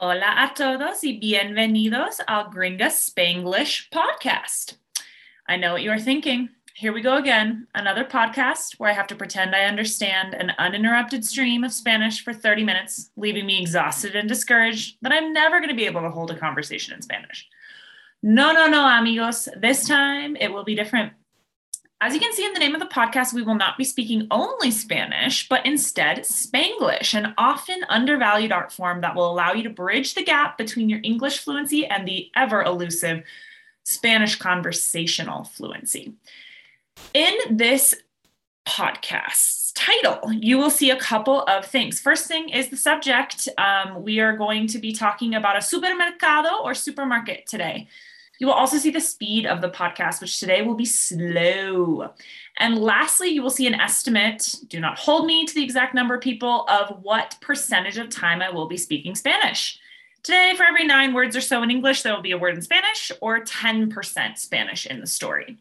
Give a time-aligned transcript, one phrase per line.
[0.00, 4.76] a todos y bienvenidos al Gringa Spanglish podcast.
[5.48, 6.50] I know what you are thinking.
[6.74, 11.24] Here we go again, another podcast where I have to pretend I understand an uninterrupted
[11.24, 15.70] stream of Spanish for 30 minutes, leaving me exhausted and discouraged that I'm never going
[15.70, 17.48] to be able to hold a conversation in Spanish.
[18.22, 19.48] No, no, no, amigos.
[19.60, 21.12] This time it will be different.
[22.00, 24.28] As you can see in the name of the podcast, we will not be speaking
[24.30, 29.70] only Spanish, but instead Spanglish, an often undervalued art form that will allow you to
[29.70, 33.24] bridge the gap between your English fluency and the ever elusive
[33.84, 36.12] Spanish conversational fluency.
[37.14, 37.96] In this
[38.64, 41.98] podcast's title, you will see a couple of things.
[41.98, 43.48] First thing is the subject.
[43.58, 47.88] Um, we are going to be talking about a supermercado or supermarket today.
[48.38, 52.12] You will also see the speed of the podcast, which today will be slow.
[52.56, 56.14] And lastly, you will see an estimate, do not hold me to the exact number
[56.14, 59.78] of people, of what percentage of time I will be speaking Spanish.
[60.22, 62.62] Today, for every nine words or so in English, there will be a word in
[62.62, 65.58] Spanish or 10% Spanish in the story.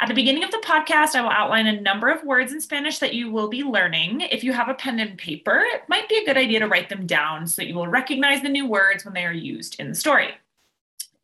[0.00, 2.98] At the beginning of the podcast, I will outline a number of words in Spanish
[2.98, 4.22] that you will be learning.
[4.22, 6.88] If you have a pen and paper, it might be a good idea to write
[6.88, 9.88] them down so that you will recognize the new words when they are used in
[9.88, 10.34] the story.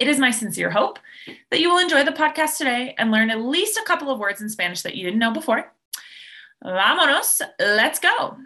[0.01, 0.99] It is my sincere hope
[1.51, 4.41] that you will enjoy the podcast today and learn at least a couple of words
[4.41, 5.75] in Spanish that you didn't know before.
[6.65, 8.39] Vámonos, let's go.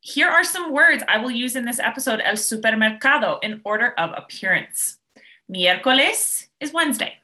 [0.00, 4.10] Here are some words I will use in this episode El Supermercado in order of
[4.16, 4.98] appearance.
[5.48, 7.14] Miércoles is Wednesday.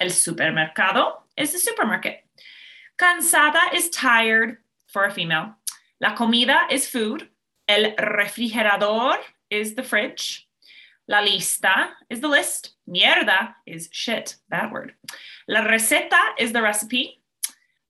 [0.00, 2.24] El supermercado is the supermarket.
[2.98, 4.56] Cansada is tired
[4.86, 5.54] for a female.
[6.00, 7.28] La comida is food.
[7.68, 9.18] El refrigerador
[9.50, 10.47] is the fridge.
[11.08, 12.74] La lista is the list.
[12.86, 14.92] Mierda is shit, bad word.
[15.48, 17.22] La receta is the recipe.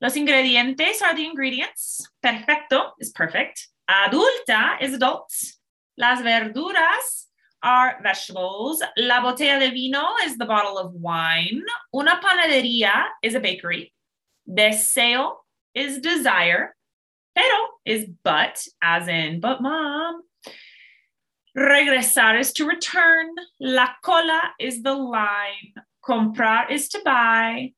[0.00, 2.08] Los ingredientes are the ingredients.
[2.22, 3.68] Perfecto is perfect.
[3.90, 5.32] Adulta is adult.
[5.96, 7.26] Las verduras
[7.64, 8.80] are vegetables.
[8.96, 11.64] La botella de vino is the bottle of wine.
[11.92, 13.92] Una panadería is a bakery.
[14.48, 15.38] Deseo
[15.74, 16.76] is desire.
[17.34, 20.22] Pero is but, as in, but mom.
[21.58, 23.34] Regresar is to return.
[23.58, 25.74] La cola is the line.
[26.04, 27.72] Comprar is to buy.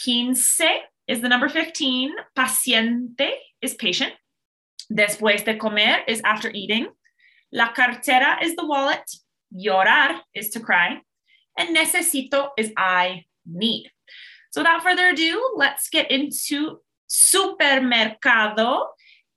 [0.00, 0.60] Quince
[1.08, 2.12] is the number 15.
[2.36, 4.12] Paciente is patient.
[4.92, 6.86] Después de comer is after eating.
[7.52, 9.10] La cartera is the wallet.
[9.52, 11.00] Llorar is to cry.
[11.58, 13.90] And necesito is I need.
[14.50, 16.78] So without further ado, let's get into
[17.10, 18.86] supermercado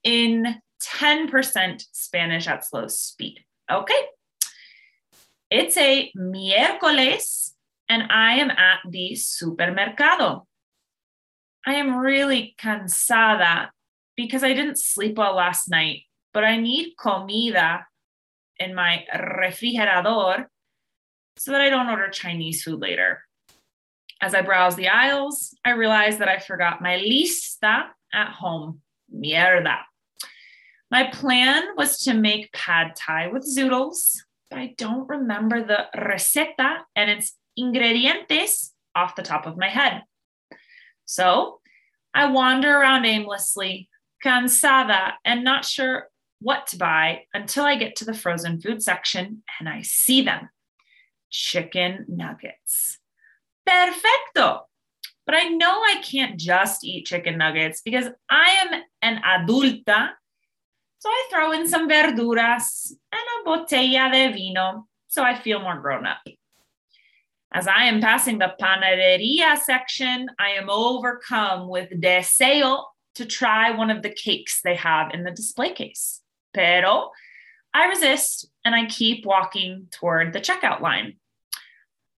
[0.04, 3.44] in 10% Spanish at slow speed.
[3.72, 4.02] Okay.
[5.52, 7.52] It's a miércoles
[7.88, 10.46] and I am at the supermercado.
[11.66, 13.70] I am really cansada
[14.16, 16.04] because I didn't sleep well last night,
[16.34, 17.86] but I need comida
[18.58, 20.46] in my refrigerador
[21.38, 23.24] so that I don't order Chinese food later.
[24.22, 28.82] As I browse the aisles, I realize that I forgot my lista at home.
[29.14, 29.78] Mierda.
[30.92, 34.18] My plan was to make pad thai with zoodles,
[34.50, 40.04] but I don't remember the receta and its ingredientes off the top of my head.
[41.06, 41.60] So
[42.14, 43.90] I wander around aimlessly,
[44.24, 46.08] cansada, and not sure
[46.42, 50.50] what to buy until I get to the frozen food section and I see them
[51.30, 52.98] chicken nuggets.
[53.66, 54.62] Perfecto.
[55.26, 60.10] But I know I can't just eat chicken nuggets because I am an adulta
[61.00, 65.80] so I throw in some verduras and a botella de vino so I feel more
[65.80, 66.20] grown up.
[67.52, 72.84] As I am passing the panaderia section, I am overcome with deseo
[73.16, 76.22] to try one of the cakes they have in the display case.
[76.54, 77.10] Pero
[77.74, 81.16] I resist and I keep walking toward the checkout line.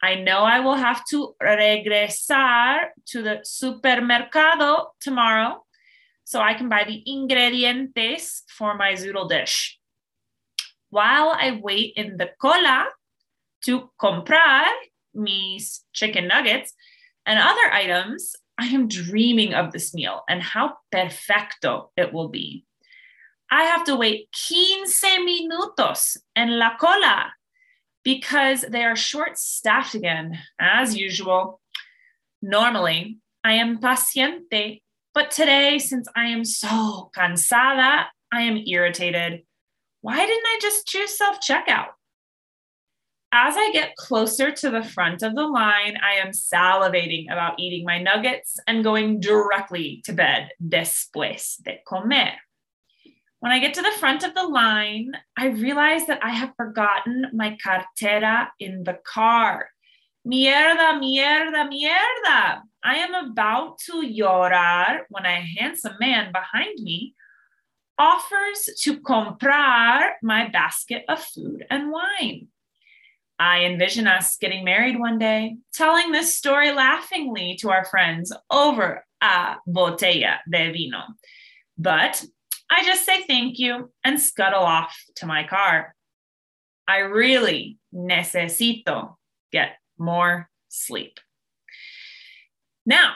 [0.03, 5.65] I know I will have to regresar to the supermercado tomorrow
[6.31, 9.77] so I can buy the ingredientes for my zoodle dish.
[10.89, 12.87] While I wait in the cola
[13.65, 14.65] to comprar
[15.13, 16.73] mis chicken nuggets
[17.27, 22.65] and other items, I am dreaming of this meal and how perfecto it will be.
[23.51, 27.33] I have to wait 15 minutos en la cola
[28.05, 31.61] because they are short staffed again, as usual.
[32.41, 34.81] Normally, I am paciente
[35.15, 39.43] but today, since I am so cansada, I am irritated.
[40.03, 41.89] Why didn't I just choose self checkout?
[43.33, 47.85] As I get closer to the front of the line, I am salivating about eating
[47.85, 52.33] my nuggets and going directly to bed después de comer.
[53.39, 57.27] When I get to the front of the line, I realize that I have forgotten
[57.33, 59.71] my cartera in the car.
[60.27, 62.61] Mierda, mierda, mierda.
[62.83, 67.15] I am about to llorar when a handsome man behind me
[67.99, 72.49] offers to comprar my basket of food and wine.
[73.39, 79.05] I envision us getting married one day, telling this story laughingly to our friends over
[79.23, 81.01] a botella de vino.
[81.79, 82.23] But
[82.71, 85.95] I just say thank you and scuttle off to my car.
[86.87, 89.17] I really necesito
[89.53, 91.21] get more sleep.
[92.87, 93.15] Now,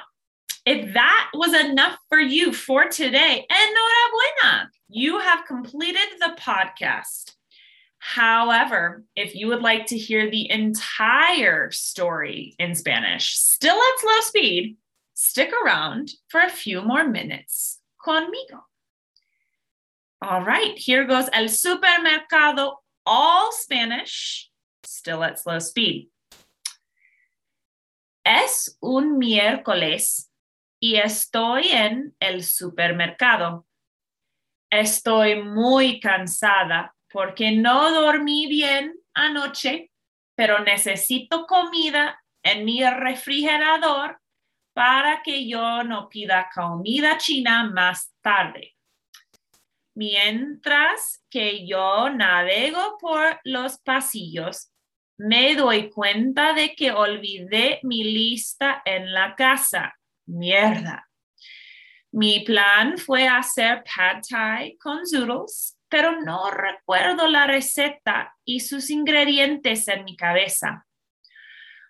[0.67, 7.35] if that was enough for you for today, enhorabuena, you have completed the podcast.
[7.99, 14.21] However, if you would like to hear the entire story in Spanish, still at slow
[14.21, 14.77] speed,
[15.15, 18.61] stick around for a few more minutes conmigo.
[20.23, 24.51] All right, here goes El Supermercado, all Spanish,
[24.83, 26.09] still at slow speed.
[28.25, 30.33] Es un miércoles
[30.81, 33.67] y estoy en el supermercado.
[34.71, 39.93] Estoy muy cansada porque no dormí bien anoche,
[40.35, 44.19] pero necesito comida en mi refrigerador
[44.73, 48.75] para que yo no pida comida china más tarde.
[49.95, 54.74] Mientras que yo navego por los pasillos,
[55.17, 59.95] me doy cuenta de que olvidé mi lista en la casa.
[60.27, 61.09] Mierda.
[62.13, 68.91] Mi plan fue hacer pad thai con zoodles, pero no recuerdo la receta y sus
[68.91, 70.87] ingredientes en mi cabeza.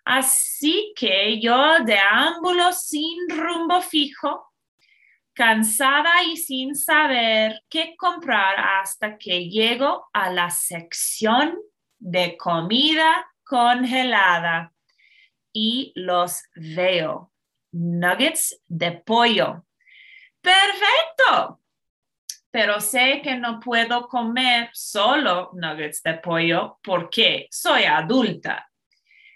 [0.03, 4.51] Así que yo deambulo sin rumbo fijo,
[5.33, 11.57] cansada y sin saber qué comprar hasta que llego a la sección
[11.99, 14.73] de comida congelada
[15.53, 17.31] y los veo.
[17.71, 19.65] Nuggets de pollo.
[20.41, 21.61] Perfecto.
[22.51, 28.69] Pero sé que no puedo comer solo nuggets de pollo porque soy adulta.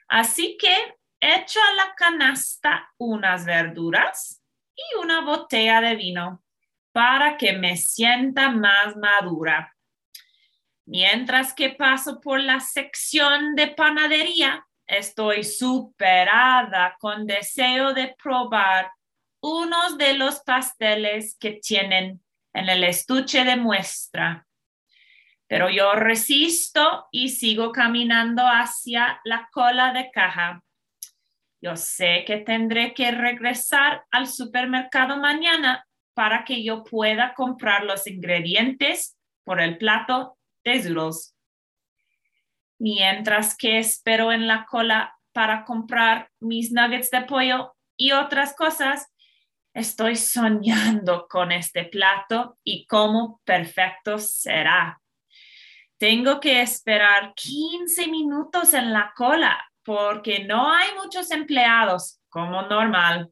[0.07, 4.41] Así que echo a la canasta unas verduras
[4.75, 6.44] y una botella de vino
[6.91, 9.75] para que me sienta más madura.
[10.89, 18.91] Mientras que paso por la sección de panadería, estoy superada con deseo de probar
[19.39, 24.47] unos de los pasteles que tienen en el estuche de muestra.
[25.45, 30.63] Pero yo resisto y sigo caminando hacia la cola de caja.
[31.62, 35.85] Yo sé que tendré que regresar al supermercado mañana
[36.15, 40.38] para que yo pueda comprar los ingredientes por el plato
[42.77, 49.07] Mientras que espero en la cola para comprar mis nuggets de pollo y otras cosas,
[49.73, 55.01] estoy soñando con este plato y cómo perfecto será.
[55.97, 63.31] Tengo que esperar 15 minutos en la cola porque no hay muchos empleados como normal.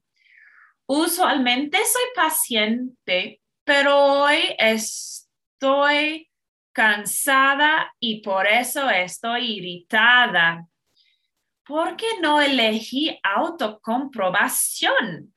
[0.85, 6.29] Usualmente soy paciente, pero hoy estoy
[6.77, 10.67] cansada y por eso estoy irritada.
[11.65, 15.33] ¿Por qué no elegí autocomprobación?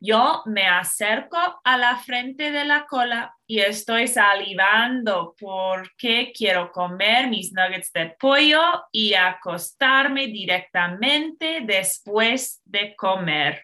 [0.00, 7.28] Yo me acerco a la frente de la cola y estoy salivando porque quiero comer
[7.28, 13.62] mis nuggets de pollo y acostarme directamente después de comer.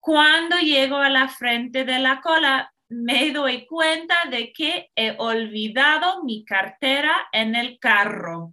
[0.00, 6.24] Cuando llego a la frente de la cola, me doy cuenta de que he olvidado
[6.24, 8.52] mi cartera en el carro.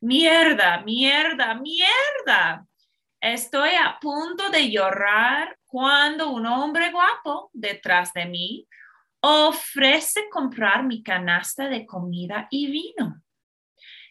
[0.00, 2.64] Mierda, mierda, mierda.
[3.20, 8.68] Estoy a punto de llorar cuando un hombre guapo detrás de mí
[9.20, 13.20] ofrece comprar mi canasta de comida y vino.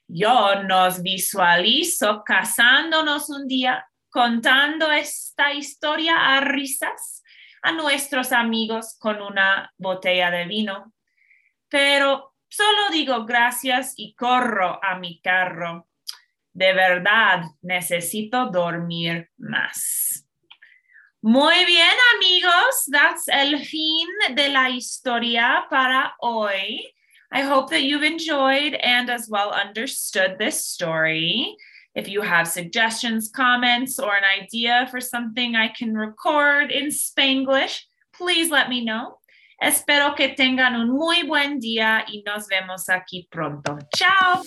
[0.06, 7.24] Yo nos visualizo casándonos un día contando esta historia a risas
[7.66, 10.94] a nuestros amigos con una botella de vino.
[11.68, 15.88] Pero solo digo gracias y corro a mi carro.
[16.54, 20.28] De verdad, necesito dormir más.
[21.22, 26.94] Muy bien, amigos, that's el fin de la historia para hoy.
[27.32, 31.58] I hope that you've enjoyed and as well understood this story.
[31.96, 37.84] If you have suggestions, comments, or an idea for something I can record in Spanglish,
[38.14, 39.20] please let me know.
[39.64, 43.80] Espero que tengan un muy buen día y nos vemos aquí pronto.
[43.96, 44.44] Chao.